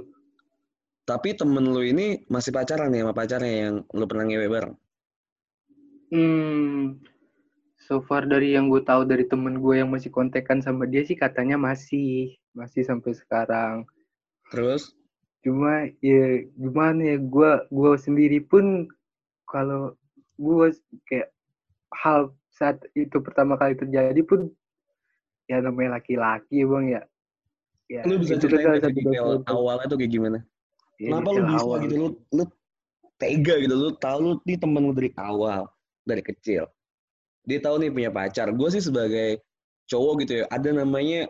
Tapi 1.04 1.36
temen 1.36 1.66
lu 1.68 1.84
ini 1.84 2.24
masih 2.26 2.50
pacaran 2.50 2.90
nih 2.90 3.04
sama 3.04 3.14
pacarnya 3.14 3.54
yang 3.68 3.76
lu 3.92 4.06
pernah 4.08 4.26
ngewe 4.26 4.48
bareng. 4.48 4.74
hmm 6.10 6.98
so 7.78 8.00
far 8.02 8.24
dari 8.24 8.56
yang 8.56 8.72
gue 8.72 8.82
tahu 8.82 9.04
dari 9.04 9.28
temen 9.28 9.60
gue 9.60 9.76
yang 9.84 9.92
masih 9.92 10.08
kontekan 10.10 10.64
sama 10.64 10.88
dia 10.88 11.04
sih 11.04 11.18
katanya 11.18 11.60
masih 11.60 12.34
masih 12.56 12.82
sampai 12.82 13.12
sekarang 13.12 13.84
Terus 14.52 14.92
cuma 15.42 15.90
ya 16.06 16.46
gimana 16.54 17.02
ya 17.02 17.18
gue 17.18 17.52
gue 17.74 17.92
sendiri 17.98 18.40
pun 18.46 18.86
kalau 19.50 19.98
gue 20.38 20.68
kayak 21.10 21.34
hal 21.92 22.32
saat 22.54 22.78
itu 22.94 23.18
pertama 23.20 23.58
kali 23.58 23.74
terjadi 23.74 24.22
pun 24.22 24.50
ya 25.50 25.60
namanya 25.60 25.98
laki-laki 25.98 26.62
ya 26.62 26.66
bang 26.70 26.86
ya 26.88 27.02
ya 27.90 28.02
lu 28.08 28.22
bisa 28.22 28.38
itu 28.38 28.48
kan 28.48 28.52
ceritain 28.54 28.64
salah 28.64 28.78
nggak 28.78 28.86
satu 28.86 28.94
sih 28.94 29.04
detail 29.04 29.28
awalnya 29.52 29.86
tuh 29.92 29.98
kayak 30.00 30.14
gimana? 30.14 30.40
Ya, 31.02 31.10
Kenapa 31.18 31.30
lu 31.34 31.42
bisa 31.50 31.60
awal. 31.66 31.78
gitu? 31.82 31.96
Lu, 31.98 32.08
lu 32.30 32.44
tega 33.18 33.56
gitu. 33.58 33.74
Lu 33.74 33.90
tahu 33.98 34.18
lu 34.22 34.32
nih 34.46 34.58
temen 34.62 34.82
lu 34.86 34.94
dari 34.94 35.10
awal, 35.18 35.62
dari 36.06 36.22
kecil. 36.22 36.70
dia 37.42 37.58
tahu 37.58 37.82
nih 37.82 37.90
punya 37.90 38.14
pacar. 38.14 38.54
Gue 38.54 38.70
sih 38.70 38.86
sebagai 38.86 39.42
cowok 39.90 40.14
gitu 40.22 40.34
ya, 40.40 40.44
ada 40.54 40.70
namanya 40.70 41.26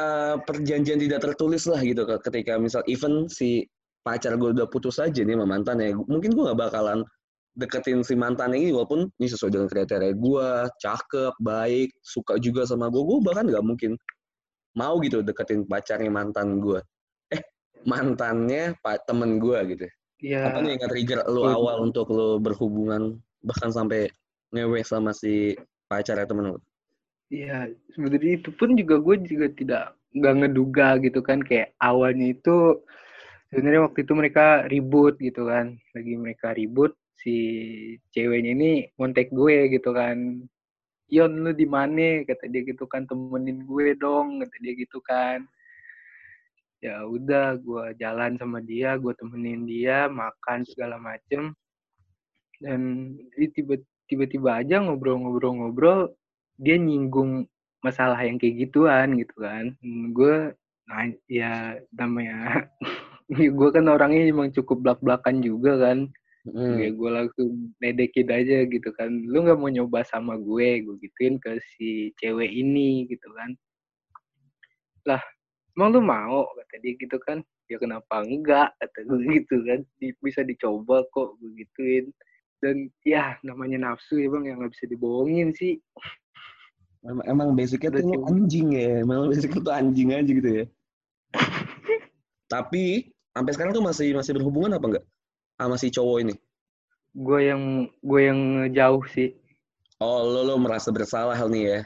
uh, 0.00 0.36
perjanjian 0.42 0.98
tidak 0.98 1.20
tertulis 1.22 1.64
lah 1.70 1.80
gitu 1.82 2.06
ketika 2.06 2.58
misal 2.58 2.82
even 2.90 3.30
si 3.30 3.66
pacar 4.04 4.36
gue 4.36 4.52
udah 4.52 4.68
putus 4.68 5.00
aja 5.00 5.24
nih 5.24 5.32
sama 5.32 5.48
mantan 5.48 5.80
ya, 5.80 5.96
mungkin 5.96 6.36
gue 6.36 6.42
nggak 6.44 6.60
bakalan 6.60 7.00
deketin 7.54 8.02
si 8.02 8.18
mantan 8.18 8.52
ini 8.52 8.74
walaupun 8.74 9.06
ini 9.16 9.28
sesuai 9.30 9.54
dengan 9.54 9.68
kriteria 9.70 10.12
gue, 10.12 10.48
cakep, 10.82 11.32
baik, 11.40 11.94
suka 12.02 12.36
juga 12.42 12.66
sama 12.66 12.90
gue, 12.90 13.00
gue 13.00 13.18
bahkan 13.24 13.46
nggak 13.46 13.64
mungkin 13.64 13.96
mau 14.74 14.98
gitu 15.00 15.22
deketin 15.22 15.64
pacarnya 15.64 16.10
mantan 16.10 16.58
gue. 16.58 16.82
Eh, 17.30 17.40
mantannya 17.86 18.74
pak 18.82 19.06
temen 19.06 19.38
gue 19.38 19.58
gitu. 19.72 19.86
Iya. 20.20 20.50
Apa 20.50 20.58
nih 20.66 20.70
yang 20.76 20.90
trigger 20.90 21.20
lu 21.30 21.42
awal 21.46 21.86
untuk 21.86 22.10
lu 22.10 22.42
berhubungan 22.42 23.22
bahkan 23.46 23.70
sampai 23.70 24.10
ngewe 24.50 24.82
sama 24.82 25.14
si 25.14 25.54
pacar 25.86 26.18
ya 26.18 26.26
temen 26.26 26.54
lu? 26.54 26.58
Iya, 27.32 27.72
sebenarnya 27.96 28.32
itu 28.40 28.50
pun 28.52 28.76
juga 28.76 29.00
gue 29.00 29.16
juga 29.24 29.46
tidak 29.48 29.84
nggak 30.14 30.34
ngeduga 30.44 30.88
gitu 31.02 31.20
kan 31.24 31.40
kayak 31.42 31.74
awalnya 31.82 32.36
itu 32.36 32.84
sebenarnya 33.50 33.80
waktu 33.90 33.98
itu 34.06 34.12
mereka 34.14 34.44
ribut 34.70 35.14
gitu 35.18 35.50
kan 35.50 35.74
lagi 35.96 36.14
mereka 36.14 36.54
ribut 36.54 36.94
si 37.18 37.36
ceweknya 38.12 38.52
ini 38.54 38.72
ngontek 38.98 39.32
gue 39.32 39.72
gitu 39.72 39.90
kan. 39.96 40.44
Yon 41.12 41.32
lu 41.44 41.52
di 41.52 41.66
mana? 41.68 42.24
kata 42.26 42.48
dia 42.48 42.62
gitu 42.64 42.84
kan 42.88 43.04
temenin 43.08 43.64
gue 43.68 43.96
dong 43.96 44.44
kata 44.44 44.56
dia 44.60 44.72
gitu 44.76 44.98
kan. 45.00 45.44
Ya 46.84 47.00
udah 47.08 47.56
gue 47.56 47.96
jalan 47.96 48.36
sama 48.36 48.60
dia 48.60 49.00
gue 49.00 49.12
temenin 49.16 49.64
dia 49.64 50.10
makan 50.12 50.68
segala 50.68 51.00
macem. 51.00 51.56
Dan 52.60 53.14
tiba 53.56 53.80
tiba-tiba 54.04 54.60
aja 54.60 54.84
ngobrol-ngobrol-ngobrol 54.84 56.12
dia 56.60 56.76
nyinggung 56.78 57.46
masalah 57.84 58.18
yang 58.22 58.40
kayak 58.40 58.68
gituan 58.68 59.18
gitu 59.18 59.34
kan 59.38 59.74
gue 60.14 60.54
nah 60.84 61.08
ya 61.28 61.80
namanya 61.96 62.68
gue 63.58 63.68
kan 63.72 63.84
orangnya 63.88 64.28
emang 64.28 64.52
cukup 64.52 64.84
belak-belakan 64.84 65.40
juga 65.40 65.80
kan 65.80 66.12
Hmm. 66.44 66.76
Ya 66.76 66.92
gue 66.92 67.08
langsung 67.10 67.72
nedekin 67.80 68.28
aja 68.28 68.68
gitu 68.68 68.92
kan. 69.00 69.08
Lu 69.24 69.48
nggak 69.48 69.56
mau 69.56 69.72
nyoba 69.72 70.04
sama 70.04 70.36
gue, 70.36 70.84
gue 70.84 70.96
gituin 71.00 71.40
ke 71.40 71.56
si 71.76 72.12
cewek 72.20 72.52
ini 72.52 73.08
gitu 73.08 73.24
kan. 73.32 73.56
Lah, 75.08 75.24
emang 75.72 75.96
lu 75.96 76.00
mau? 76.04 76.44
Kata 76.52 76.76
dia 76.84 76.92
gitu 77.00 77.16
kan. 77.24 77.40
Ya 77.72 77.80
kenapa 77.80 78.20
enggak? 78.20 78.76
Kata 78.76 78.98
gue 79.08 79.24
gitu 79.40 79.56
kan. 79.64 79.80
Bisa 80.20 80.44
dicoba 80.44 81.08
kok, 81.16 81.40
gue 81.40 81.64
gituin. 81.64 82.12
Dan 82.60 82.92
ya 83.08 83.40
namanya 83.40 83.92
nafsu 83.92 84.20
ya 84.20 84.28
bang, 84.28 84.44
yang 84.52 84.56
nggak 84.60 84.72
bisa 84.76 84.84
dibohongin 84.84 85.48
sih. 85.56 85.80
Emang, 87.04 87.24
emang 87.28 87.48
basicnya 87.52 88.00
tuh 88.00 88.02
coba. 88.08 88.32
anjing 88.32 88.68
ya. 88.72 89.04
Emang 89.04 89.28
basicnya 89.28 89.60
tuh 89.60 89.74
anjing 89.76 90.08
aja 90.16 90.30
gitu 90.32 90.50
ya. 90.50 90.64
Tapi 92.52 93.12
sampai 93.36 93.52
sekarang 93.52 93.72
tuh 93.76 93.84
masih 93.84 94.16
masih 94.16 94.32
berhubungan 94.40 94.80
apa 94.80 94.86
enggak? 94.88 95.06
sama 95.54 95.76
si 95.78 95.86
cowok 95.90 96.18
ini? 96.26 96.34
Gue 97.14 97.46
yang 97.46 97.86
gue 98.02 98.20
yang 98.26 98.40
jauh 98.74 99.04
sih. 99.06 99.38
Oh, 100.02 100.26
lo 100.26 100.42
lo 100.42 100.58
merasa 100.58 100.90
bersalah 100.90 101.38
nih 101.46 101.64
ya? 101.70 101.80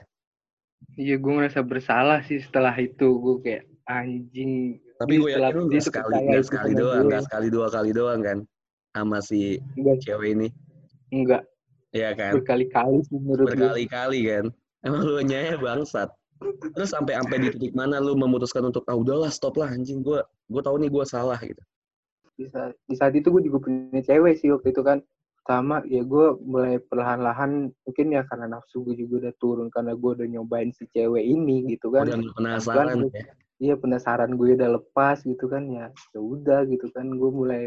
Iya, 0.96 1.14
gue 1.20 1.32
merasa 1.34 1.60
bersalah 1.60 2.24
sih 2.24 2.40
setelah 2.40 2.72
itu. 2.80 3.06
Gue 3.20 3.36
kayak 3.44 3.64
anjing. 3.84 4.80
Tapi 4.98 5.20
gue 5.20 5.30
yakin 5.36 5.54
lu 5.54 5.64
gak 5.70 5.84
sekali, 5.84 6.14
gak 6.26 6.46
sekali 6.48 6.72
doang, 6.74 7.06
gak 7.06 7.28
sekali 7.28 7.48
dua 7.52 7.68
kali 7.70 7.90
doang 7.92 8.20
kan? 8.24 8.38
Sama 8.96 9.20
si 9.22 9.60
Enggak. 9.76 10.00
cewek 10.02 10.28
ini. 10.34 10.48
Enggak. 11.12 11.44
Iya 11.92 12.10
kan? 12.16 12.32
Berkali-kali 12.40 12.98
sih 13.06 13.18
menurut 13.20 13.46
Berkali-kali 13.52 14.20
kan? 14.26 14.44
Emang 14.86 15.02
lu 15.02 15.18
nyaya 15.22 15.58
bangsat. 15.58 16.10
Terus 16.74 16.94
sampai 16.94 17.18
sampai 17.18 17.36
di 17.42 17.48
titik 17.50 17.72
mana 17.74 17.98
lu 17.98 18.14
memutuskan 18.14 18.62
untuk 18.62 18.86
ah 18.86 18.94
udahlah 18.94 19.30
stop 19.30 19.58
lah 19.58 19.74
anjing. 19.74 20.06
Gue 20.06 20.22
gue 20.46 20.62
tahu 20.62 20.78
nih 20.78 20.90
gue 20.90 21.04
salah 21.04 21.38
gitu. 21.42 21.58
Bisa 22.38 22.70
di 22.86 22.94
saat 22.94 23.18
itu 23.18 23.26
gue 23.34 23.42
juga 23.50 23.58
punya 23.66 24.00
cewek 24.06 24.38
sih 24.38 24.54
waktu 24.54 24.70
itu 24.70 24.82
kan. 24.86 25.02
Sama 25.48 25.80
ya 25.88 26.04
gue 26.04 26.36
mulai 26.44 26.76
perlahan-lahan 26.76 27.72
mungkin 27.72 28.06
ya 28.12 28.22
karena 28.28 28.52
nafsu 28.52 28.84
gue 28.84 28.94
juga 28.94 29.26
udah 29.26 29.34
turun 29.40 29.68
karena 29.72 29.96
gue 29.96 30.10
udah 30.14 30.28
nyobain 30.28 30.70
si 30.70 30.86
cewek 30.94 31.24
ini 31.26 31.66
gitu 31.74 31.90
kan. 31.90 32.06
Udah 32.06 32.36
penasaran 32.38 32.86
kan, 32.86 33.10
ya. 33.10 33.24
iya 33.58 33.74
penasaran 33.74 34.30
gue 34.38 34.54
udah 34.54 34.78
lepas 34.78 35.26
gitu 35.26 35.50
kan. 35.50 35.66
Ya 35.66 35.90
ya 36.14 36.20
udah 36.22 36.70
gitu 36.70 36.86
kan. 36.94 37.10
Gue 37.10 37.30
mulai 37.34 37.62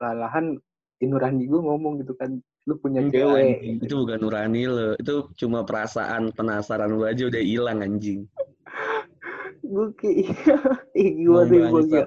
perlahan-lahan 0.00 0.58
nurani 1.06 1.46
gue 1.46 1.60
ngomong 1.62 2.02
gitu 2.02 2.18
kan 2.18 2.42
lu 2.68 2.74
punya 2.76 3.00
Enggak, 3.00 3.24
cewek 3.24 3.48
anjing. 3.56 3.76
itu 3.80 3.94
bukan 3.96 4.18
nurani 4.20 4.62
lo 4.68 4.88
itu 5.00 5.14
cuma 5.40 5.64
perasaan 5.64 6.28
penasaran 6.36 6.92
lu 6.92 7.08
aja 7.08 7.24
udah 7.32 7.40
hilang 7.40 7.80
anjing 7.80 8.28
gue 9.64 9.88
kayak 9.96 10.36
gue 11.16 12.04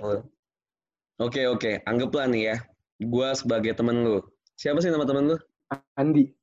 Oke 1.22 1.46
oke, 1.46 1.86
anggaplah 1.86 2.25
nih 2.25 2.50
ya, 2.50 2.58
gue 2.98 3.27
sebagai 3.38 3.77
temen 3.77 4.01
lu. 4.01 4.25
Siapa 4.58 4.82
sih 4.82 4.89
nama 4.89 5.06
temen 5.06 5.30
lu? 5.30 5.38
Andi. 5.94 6.34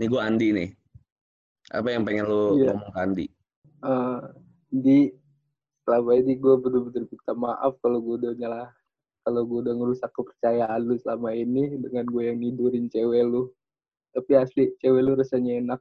Nih 0.00 0.08
gue 0.08 0.16
Andi 0.16 0.48
nih. 0.56 0.68
Apa 1.76 1.92
yang 1.92 2.08
pengen 2.08 2.32
lu 2.32 2.64
yeah. 2.64 2.72
ngomong 2.72 2.88
ke 2.88 2.98
Andi? 3.04 3.26
Uh, 3.84 4.24
di 4.72 5.12
selama 5.84 6.16
ini 6.16 6.40
gue 6.40 6.54
bener-bener 6.64 7.04
minta 7.12 7.32
maaf 7.36 7.76
kalau 7.84 8.00
gue 8.00 8.24
udah 8.24 8.32
nyalah 8.40 8.72
kalau 9.28 9.44
gue 9.44 9.68
udah 9.68 9.74
ngerusak 9.76 10.08
kepercayaan 10.16 10.88
lu 10.88 10.96
selama 10.96 11.36
ini 11.36 11.76
dengan 11.76 12.08
gue 12.08 12.32
yang 12.32 12.40
nidurin 12.40 12.88
cewek 12.88 13.28
lu. 13.28 13.52
Tapi 14.16 14.32
asli 14.40 14.72
cewek 14.80 15.04
lu 15.04 15.12
rasanya 15.20 15.52
enak. 15.60 15.80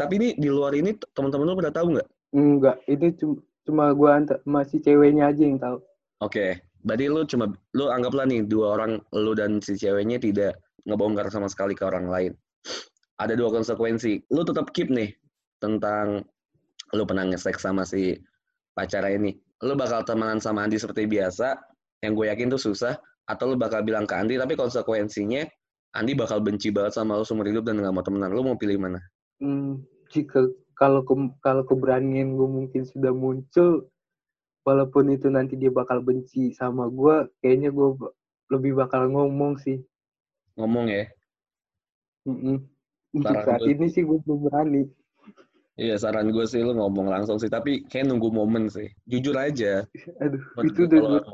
Tapi 0.00 0.12
ini 0.16 0.28
di 0.40 0.48
luar 0.48 0.72
ini 0.72 0.96
teman-teman 1.12 1.44
lu 1.44 1.60
pada 1.60 1.76
tahu 1.76 2.00
nggak? 2.00 2.08
Enggak, 2.32 2.80
ini 2.88 3.12
cuma 3.20 3.36
cuma 3.68 3.84
gue 3.92 4.08
antar 4.08 4.38
masih 4.48 4.80
ceweknya 4.80 5.28
aja 5.28 5.42
yang 5.44 5.60
tahu. 5.60 5.76
Oke, 6.24 6.64
berarti 6.80 7.06
lu 7.12 7.20
cuma 7.28 7.52
lu 7.76 7.92
anggaplah 7.92 8.24
nih 8.24 8.48
dua 8.48 8.80
orang 8.80 8.96
lu 9.12 9.36
dan 9.36 9.60
si 9.60 9.76
ceweknya 9.76 10.16
tidak 10.16 10.56
ngebongkar 10.88 11.28
sama 11.28 11.52
sekali 11.52 11.76
ke 11.76 11.84
orang 11.84 12.08
lain. 12.08 12.32
Ada 13.20 13.36
dua 13.36 13.52
konsekuensi. 13.52 14.24
Lu 14.32 14.40
tetap 14.40 14.72
keep 14.72 14.88
nih 14.88 15.12
tentang 15.60 16.24
lu 16.96 17.04
pernah 17.04 17.28
ngesek 17.28 17.60
sama 17.60 17.84
si 17.84 18.16
pacar 18.72 19.04
ini. 19.04 19.36
Lu 19.60 19.76
bakal 19.76 20.00
temenan 20.08 20.40
sama 20.40 20.64
Andi 20.64 20.80
seperti 20.80 21.04
biasa, 21.04 21.52
yang 22.00 22.12
gue 22.16 22.26
yakin 22.28 22.52
tuh 22.52 22.60
susah, 22.60 22.96
atau 23.28 23.52
lu 23.52 23.56
bakal 23.60 23.84
bilang 23.84 24.08
ke 24.08 24.16
Andi, 24.16 24.40
tapi 24.40 24.56
konsekuensinya 24.56 25.44
Andi 25.96 26.12
bakal 26.16 26.40
benci 26.40 26.72
banget 26.72 26.96
sama 26.96 27.18
lu 27.18 27.24
seumur 27.26 27.46
hidup 27.46 27.66
dan 27.66 27.82
gak 27.82 27.94
mau 27.94 28.04
temenan. 28.04 28.32
Lu 28.32 28.46
mau 28.46 28.56
pilih 28.56 28.78
mana? 28.78 29.00
Hmm, 29.40 29.82
jika 30.12 30.48
kalau 30.78 31.04
ke, 31.04 31.14
kalau 31.44 31.62
keberanian 31.66 32.34
gue 32.34 32.48
mungkin 32.48 32.88
sudah 32.88 33.12
muncul, 33.12 33.90
walaupun 34.64 35.10
itu 35.12 35.28
nanti 35.32 35.56
dia 35.56 35.72
bakal 35.72 36.04
benci 36.04 36.52
sama 36.52 36.88
gue 36.92 37.28
kayaknya 37.40 37.72
gue 37.72 37.88
lebih 38.52 38.76
bakal 38.76 39.08
ngomong 39.08 39.56
sih 39.56 39.80
ngomong 40.58 40.86
ya 40.90 41.04
mm 42.28 42.36
-mm. 42.36 42.56
saat 43.24 43.64
gue... 43.64 43.72
ini 43.72 43.86
sih 43.88 44.04
gue 44.04 44.18
belum 44.20 44.50
berani 44.50 44.84
Iya 45.80 45.96
saran 45.96 46.28
gue 46.28 46.44
sih 46.44 46.60
lu 46.60 46.76
ngomong 46.76 47.08
langsung 47.08 47.40
sih 47.40 47.48
tapi 47.48 47.88
kayak 47.88 48.12
nunggu 48.12 48.28
momen 48.28 48.68
sih 48.68 48.92
jujur 49.08 49.32
aja. 49.32 49.88
Aduh 50.22 50.44
itu 50.60 50.84
udah 50.84 51.24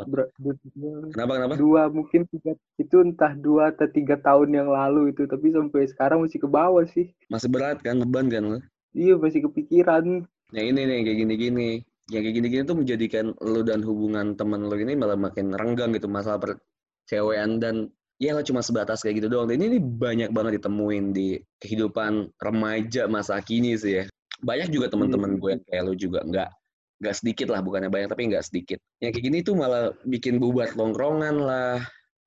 kenapa 1.10 1.32
kenapa? 1.34 1.54
Dua 1.58 1.90
mungkin 1.90 2.30
tiga 2.30 2.54
itu 2.78 2.96
entah 3.02 3.34
dua 3.34 3.74
atau 3.74 3.90
tiga 3.90 4.14
tahun 4.14 4.54
yang 4.54 4.70
lalu 4.70 5.10
itu 5.10 5.26
tapi 5.26 5.50
sampai 5.50 5.90
sekarang 5.90 6.22
masih 6.22 6.38
ke 6.38 6.46
bawah 6.46 6.86
sih. 6.86 7.10
Masih 7.26 7.50
berat 7.50 7.82
kan 7.82 7.98
beban 7.98 8.30
kan 8.30 8.42
lu? 8.46 8.58
Iya 8.94 9.18
masih 9.18 9.50
kepikiran. 9.50 10.22
Ya 10.54 10.62
ini 10.62 10.78
nih 10.86 10.98
kayak 11.02 11.18
gini-gini 11.26 11.70
yang 12.14 12.22
kayak 12.22 12.36
gini-gini 12.38 12.62
tuh 12.62 12.78
menjadikan 12.78 13.34
lu 13.42 13.66
dan 13.66 13.82
hubungan 13.82 14.38
teman 14.38 14.62
lu 14.62 14.78
ini 14.78 14.94
malah 14.94 15.18
makin 15.18 15.58
renggang 15.58 15.90
gitu 15.90 16.06
masalah 16.06 16.38
percewean 16.38 17.58
dan 17.58 17.90
ya 18.22 18.30
lo 18.30 18.46
cuma 18.46 18.62
sebatas 18.62 19.02
kayak 19.02 19.26
gitu 19.26 19.26
doang. 19.26 19.50
Dan 19.50 19.58
ini, 19.58 19.74
ini 19.74 19.78
banyak 19.82 20.30
banget 20.30 20.62
ditemuin 20.62 21.10
di 21.10 21.34
kehidupan 21.58 22.30
remaja 22.38 23.10
masa 23.10 23.42
kini 23.42 23.74
sih 23.74 23.94
ya. 24.02 24.06
Banyak 24.44 24.68
juga 24.68 24.92
teman-teman 24.92 25.36
iya. 25.36 25.38
gue 25.40 25.50
yang 25.50 25.62
kayak 25.64 25.82
lu 25.86 25.94
juga 25.96 26.20
nggak 26.24 26.50
nggak 26.96 27.16
sedikit 27.16 27.52
lah 27.52 27.60
bukannya 27.60 27.92
banyak 27.92 28.08
tapi 28.08 28.28
nggak 28.32 28.46
sedikit. 28.46 28.78
Yang 29.04 29.10
kayak 29.16 29.24
gini 29.28 29.38
tuh 29.44 29.54
malah 29.56 29.92
bikin 30.08 30.40
bubar 30.40 30.72
longkrongan 30.72 31.36
lah, 31.40 31.80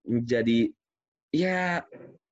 menjadi 0.06 0.70
ya 1.34 1.82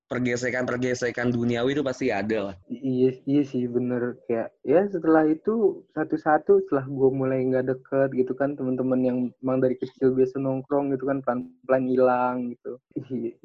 pergesekan-pergesekan 0.07 1.35
duniawi 1.35 1.75
itu 1.75 1.83
pasti 1.83 2.07
ada 2.13 2.51
lah. 2.51 2.55
Iya, 2.71 3.19
iya 3.27 3.41
sih 3.43 3.67
bener 3.67 4.15
kayak 4.25 4.55
ya 4.63 4.87
setelah 4.87 5.27
itu 5.27 5.83
satu-satu 5.91 6.63
setelah 6.63 6.87
gue 6.87 7.09
mulai 7.11 7.43
nggak 7.43 7.67
deket 7.67 8.09
gitu 8.15 8.31
kan 8.37 8.55
teman-teman 8.55 8.99
yang 9.03 9.17
emang 9.43 9.59
dari 9.59 9.75
kecil 9.75 10.15
biasa 10.15 10.39
nongkrong 10.39 10.95
gitu 10.95 11.11
kan 11.11 11.19
pelan-pelan 11.25 11.83
hilang 11.91 12.35
gitu. 12.55 12.79
Iya. 12.95 13.35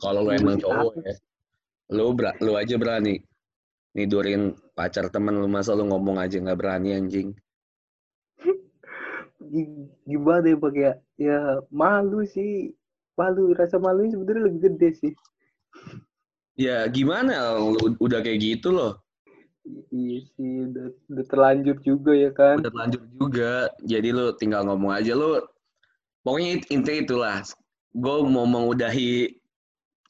Kalau 0.00 0.24
lo 0.24 0.30
emang 0.30 0.56
cowok 0.62 0.94
ya, 1.04 1.14
lo 1.92 2.14
lo 2.16 2.52
aja 2.54 2.74
berani 2.78 3.20
nidurin 3.96 4.54
pacar 4.74 5.10
teman 5.10 5.38
lu 5.38 5.50
masa 5.50 5.74
lo 5.74 5.86
ngomong 5.86 6.20
aja 6.22 6.38
nggak 6.38 6.58
berani 6.58 6.94
anjing. 6.94 7.34
Gimana 10.06 10.46
ya 10.46 10.56
pakai 10.56 10.82
ya, 10.82 10.92
ya 11.18 11.38
malu 11.74 12.22
sih 12.22 12.70
malu 13.18 13.50
rasa 13.52 13.82
malu 13.82 14.06
sebenarnya 14.06 14.46
lebih 14.46 14.60
gede 14.70 14.88
sih 14.94 15.12
Ya 16.60 16.84
gimana 16.92 17.56
lu 17.56 17.96
udah 17.96 18.20
kayak 18.20 18.44
gitu 18.44 18.68
loh. 18.68 19.00
Iya 19.88 20.18
sih, 20.36 20.68
udah, 20.68 20.86
udah 21.08 21.24
terlanjur 21.32 21.76
juga 21.80 22.12
ya 22.12 22.28
kan. 22.36 22.60
Udah 22.60 22.74
lanjut 22.76 23.02
juga. 23.16 23.72
Jadi 23.80 24.12
lu 24.12 24.36
tinggal 24.36 24.68
ngomong 24.68 24.92
aja 24.92 25.16
lu. 25.16 25.40
Pokoknya 26.20 26.60
inti 26.68 27.00
itulah. 27.00 27.40
Gue 27.96 28.16
mau 28.28 28.44
mengudahi 28.44 29.40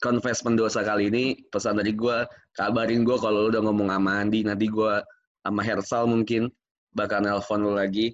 confess 0.03 0.43
pendosa 0.43 0.83
kali 0.83 1.07
ini. 1.07 1.39
Pesan 1.55 1.79
dari 1.79 1.95
gue, 1.95 2.27
kabarin 2.57 3.07
gue 3.07 3.17
kalau 3.19 3.47
lu 3.47 3.49
udah 3.51 3.63
ngomong 3.63 3.89
sama 3.91 4.11
Andi. 4.23 4.43
Nanti 4.43 4.65
gue 4.67 4.93
sama 5.41 5.61
Hersal 5.63 6.05
mungkin 6.07 6.51
bakal 6.91 7.23
nelpon 7.23 7.63
lu 7.63 7.73
lagi 7.73 8.11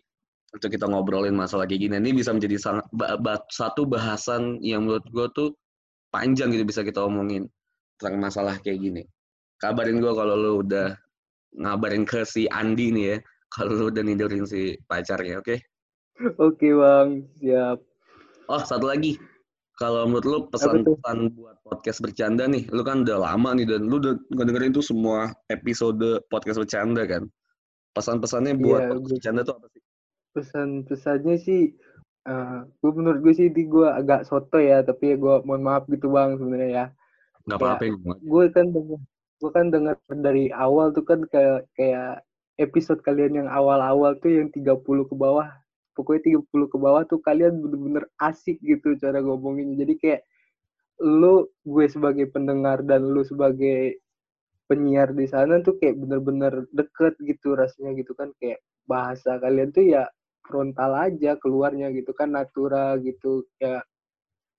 untuk 0.53 0.71
kita 0.71 0.87
ngobrolin 0.87 1.35
masalah 1.35 1.67
kayak 1.67 1.89
gini. 1.89 1.93
Ini 1.99 2.11
bisa 2.15 2.31
menjadi 2.31 2.55
sangat, 2.57 2.85
satu 3.51 3.83
bahasan 3.83 4.63
yang 4.63 4.87
menurut 4.87 5.05
gue 5.11 5.27
tuh 5.35 5.49
panjang 6.07 6.55
gitu 6.55 6.63
bisa 6.63 6.81
kita 6.87 7.03
omongin 7.03 7.51
tentang 7.99 8.21
masalah 8.21 8.55
kayak 8.63 8.79
gini. 8.79 9.03
Kabarin 9.57 9.99
gue 9.99 10.13
kalau 10.13 10.35
lu 10.37 10.51
udah 10.63 10.93
ngabarin 11.57 12.05
ke 12.05 12.21
si 12.23 12.45
Andi 12.47 12.93
nih 12.93 13.05
ya, 13.11 13.17
kalau 13.49 13.73
lu 13.73 13.83
udah 13.89 14.03
nidurin 14.05 14.45
si 14.45 14.77
pacarnya, 14.85 15.41
oke? 15.41 15.57
Oke 16.37 16.69
bang, 16.73 17.25
siap. 17.41 17.77
Oh 18.47 18.61
satu 18.61 18.87
lagi, 18.87 19.17
kalau 19.77 20.09
menurut 20.09 20.25
lu 20.25 20.39
pesan-pesan 20.49 21.37
buat 21.37 21.61
podcast 21.61 22.01
bercanda 22.01 22.49
nih, 22.49 22.65
lu 22.73 22.81
kan 22.81 23.05
udah 23.05 23.17
lama 23.21 23.53
nih 23.53 23.69
dan 23.69 23.85
lu 23.85 24.01
udah 24.01 24.17
dengerin 24.33 24.73
tuh 24.73 24.81
semua 24.81 25.29
episode 25.53 26.25
podcast 26.33 26.57
bercanda 26.57 27.05
kan? 27.05 27.29
Pesan-pesannya 27.93 28.57
buat 28.57 28.81
Iya, 28.81 28.89
podcast 28.89 29.13
bercanda 29.13 29.41
tuh 29.45 29.55
apa 29.61 29.67
sih? 29.69 29.81
Pesan-pesannya 30.33 31.35
sih, 31.37 31.61
eh 32.25 32.59
gue 32.65 32.91
menurut 32.91 33.21
gue 33.21 33.33
sih 33.37 33.53
di 33.53 33.69
gue 33.69 33.85
agak 33.85 34.25
soto 34.25 34.57
ya, 34.57 34.81
tapi 34.81 35.13
ya 35.13 35.15
gue 35.21 35.35
mohon 35.45 35.61
maaf 35.61 35.85
gitu 35.85 36.09
bang 36.09 36.41
sebenarnya 36.41 36.69
ya. 36.73 36.85
Kayak- 37.45 37.61
apa-apa 37.61 37.83
ya. 37.85 37.93
Gue 38.25 38.45
kan 38.49 38.65
denger, 38.73 38.99
gue 39.37 39.51
kan 39.53 39.65
denger 39.69 39.95
dari 40.25 40.49
awal 40.49 40.89
tuh 40.89 41.05
kan 41.05 41.21
kayak 41.29 41.69
kayak 41.77 42.25
episode 42.57 43.05
kalian 43.05 43.45
yang 43.45 43.47
awal-awal 43.53 44.17
tuh 44.17 44.33
yang 44.41 44.49
30 44.49 45.05
ke 45.05 45.13
bawah. 45.13 45.53
Pokoknya 45.97 46.23
30 46.29 46.67
ke 46.73 46.77
bawah 46.85 47.03
tuh 47.11 47.19
kalian 47.27 47.53
bener-bener 47.63 48.05
asik 48.29 48.57
gitu 48.71 48.89
cara 49.01 49.19
ngomongin. 49.25 49.73
Jadi 49.81 49.93
kayak 50.03 50.21
lu 51.21 51.35
gue 51.73 51.85
sebagai 51.95 52.25
pendengar 52.35 52.77
dan 52.89 53.01
lu 53.13 53.21
sebagai 53.31 53.79
penyiar 54.69 55.09
di 55.19 55.25
sana 55.33 55.53
tuh 55.65 55.75
kayak 55.79 55.95
bener-bener 56.01 56.53
deket 56.79 57.13
gitu 57.29 57.49
rasanya 57.61 57.91
gitu 57.99 58.11
kan 58.19 58.29
kayak 58.39 58.59
bahasa 58.91 59.31
kalian 59.43 59.69
tuh 59.75 59.85
ya 59.95 60.03
frontal 60.47 60.91
aja 61.07 61.31
keluarnya 61.43 61.87
gitu 61.97 62.11
kan 62.19 62.29
natura 62.37 62.95
gitu 63.07 63.47
ya 63.63 63.75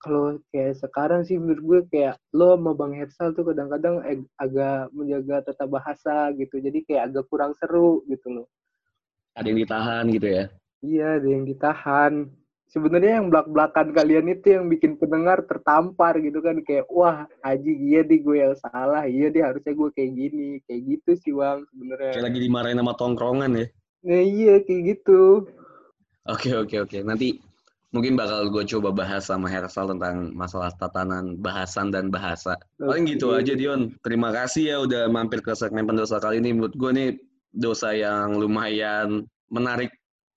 kalau 0.05 0.39
kayak 0.53 0.75
sekarang 0.83 1.23
sih 1.29 1.37
menurut 1.43 1.63
gue 1.71 1.81
kayak 1.93 2.15
lo 2.39 2.55
sama 2.57 2.73
Bang 2.81 2.95
Hersal 2.99 3.29
tuh 3.37 3.45
kadang-kadang 3.51 3.97
ag- 4.11 4.31
agak 4.45 4.91
menjaga 4.97 5.37
tata 5.51 5.65
bahasa 5.67 6.17
gitu 6.41 6.57
jadi 6.67 6.79
kayak 6.87 7.03
agak 7.13 7.25
kurang 7.33 7.53
seru 7.61 8.05
gitu 8.13 8.29
loh 8.37 8.47
Ada 9.39 9.47
yang 9.51 9.59
ditahan 9.65 10.05
gitu 10.13 10.29
ya? 10.29 10.45
Iya 10.85 11.19
ada 11.19 11.29
yang 11.29 11.45
ditahan 11.49 12.29
sebenarnya 12.69 13.23
yang 13.23 13.33
belak-belakan 13.33 13.97
kalian 13.97 14.29
itu 14.29 14.53
yang 14.53 14.69
bikin 14.69 15.01
pendengar 15.01 15.41
tertampar 15.49 16.21
gitu 16.21 16.45
kan 16.45 16.61
kayak 16.63 16.85
wah 16.93 17.25
Haji 17.41 17.73
iya 17.73 18.01
di 18.05 18.21
gue 18.21 18.37
yang 18.45 18.55
salah 18.61 19.09
iya 19.09 19.33
dia 19.33 19.49
harusnya 19.49 19.73
gue 19.73 19.91
kayak 19.97 20.13
gini 20.13 20.49
kayak 20.69 20.83
gitu 20.85 21.11
sih 21.17 21.33
bang 21.33 21.65
sebenarnya 21.73 22.13
Kayak 22.13 22.27
lagi 22.29 22.41
dimarahin 22.45 22.81
sama 22.81 22.95
tongkrongan 22.95 23.51
ya? 23.57 23.67
nah, 24.05 24.23
iya 24.23 24.55
kayak 24.63 24.83
gitu 24.85 25.49
Oke 26.29 26.53
oke 26.53 26.77
oke. 26.85 26.99
Nanti 27.01 27.41
mungkin 27.89 28.13
bakal 28.13 28.53
gue 28.53 28.65
coba 28.69 28.93
bahas 28.93 29.25
sama 29.25 29.49
Hersal 29.49 29.97
tentang 29.97 30.37
masalah 30.37 30.69
tatanan 30.77 31.41
bahasan 31.41 31.89
dan 31.89 32.13
bahasa. 32.13 32.53
Paling 32.77 33.09
gitu 33.09 33.33
aja 33.33 33.57
Dion. 33.57 33.97
Terima 34.05 34.29
kasih 34.29 34.63
ya 34.69 34.77
udah 34.85 35.09
mampir 35.09 35.41
ke 35.41 35.57
segmen 35.57 35.89
pendosa 35.89 36.21
kali 36.21 36.45
ini. 36.45 36.53
Menurut 36.53 36.77
gue 36.77 36.91
nih 36.93 37.11
dosa 37.57 37.97
yang 37.97 38.37
lumayan 38.37 39.25
menarik 39.49 39.89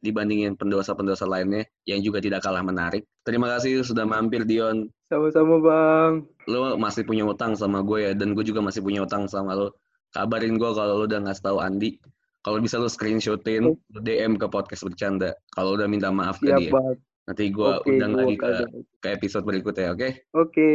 dibandingin 0.02 0.58
pendosa-pendosa 0.58 1.30
lainnya 1.30 1.64
yang 1.86 2.02
juga 2.02 2.18
tidak 2.20 2.42
kalah 2.42 2.66
menarik. 2.66 3.06
Terima 3.22 3.48
kasih 3.54 3.86
sudah 3.86 4.04
mampir 4.04 4.44
Dion. 4.44 4.90
sama-sama 5.12 5.60
bang 5.60 6.14
Lo 6.48 6.80
masih 6.80 7.04
punya 7.04 7.28
utang 7.28 7.54
sama 7.54 7.84
gue 7.86 8.10
ya 8.10 8.12
dan 8.18 8.34
gue 8.34 8.42
juga 8.42 8.60
masih 8.66 8.82
punya 8.82 9.06
utang 9.06 9.30
sama 9.30 9.54
lo. 9.54 9.78
Kabarin 10.12 10.58
gue 10.58 10.72
kalau 10.74 11.00
lo 11.00 11.06
udah 11.06 11.22
ngasih 11.24 11.44
tahu 11.46 11.58
Andi. 11.62 12.02
Kalau 12.42 12.58
bisa 12.58 12.82
lo 12.82 12.90
screenshotin, 12.90 13.70
lo 13.70 14.00
DM 14.02 14.42
ke 14.42 14.50
podcast 14.50 14.82
bercanda. 14.82 15.38
Kalau 15.54 15.78
udah 15.78 15.86
minta 15.86 16.10
maaf 16.10 16.42
ke 16.42 16.50
siap 16.50 16.60
dia. 16.60 16.72
bang 16.74 16.98
Nanti 17.30 17.44
gue 17.54 17.70
oke 17.70 17.86
undang 17.86 18.12
gue 18.18 18.22
lagi 18.26 18.36
ke, 18.42 18.52
ke 18.98 19.08
episode 19.14 19.46
berikutnya, 19.46 19.94
oke? 19.94 20.10
oke 20.34 20.72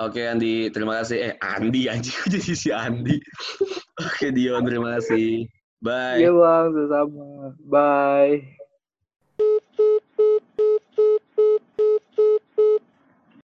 Oke 0.00 0.24
Andi, 0.24 0.72
terima 0.72 1.04
kasih. 1.04 1.16
Eh 1.20 1.34
Andi 1.44 1.84
anjing 1.92 2.16
jadi 2.32 2.52
si 2.56 2.72
Andi. 2.72 3.20
oke 4.00 4.26
Dion, 4.32 4.64
terima 4.64 4.96
kasih. 4.96 5.44
Bye. 5.82 6.18
iya 6.18 6.28
bang. 6.38 6.72
Sama 6.90 7.24
bye 7.72 8.59